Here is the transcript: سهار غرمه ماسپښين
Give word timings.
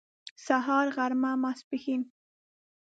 سهار 0.45 0.85
غرمه 0.95 1.31
ماسپښين 1.43 2.01